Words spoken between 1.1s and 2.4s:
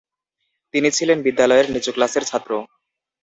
বিদ্যালয়ের নিচু ক্লাসের